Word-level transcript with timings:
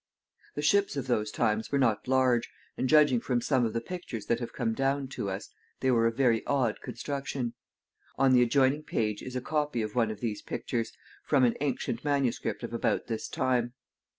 The 0.55 0.63
ships 0.63 0.95
of 0.97 1.05
those 1.05 1.29
times 1.31 1.71
were 1.71 1.77
not 1.77 2.07
large, 2.07 2.49
and, 2.75 2.89
judging 2.89 3.19
from 3.19 3.39
some 3.39 3.65
of 3.65 3.73
the 3.73 3.79
pictures 3.81 4.25
that 4.25 4.39
have 4.39 4.51
come 4.51 4.73
down 4.73 5.07
to 5.09 5.29
us, 5.29 5.53
they 5.81 5.91
were 5.91 6.07
of 6.07 6.15
very 6.17 6.43
odd 6.47 6.81
construction. 6.81 7.53
On 8.17 8.33
the 8.33 8.41
adjoining 8.41 8.81
page 8.81 9.21
is 9.21 9.35
a 9.35 9.41
copy 9.41 9.83
of 9.83 9.93
one 9.93 10.09
of 10.09 10.19
these 10.19 10.41
pictures, 10.41 10.91
from 11.23 11.43
an 11.43 11.55
ancient 11.61 12.03
manuscript 12.03 12.63
of 12.63 12.73
about 12.73 13.05
this 13.05 13.27
time. 13.27 13.73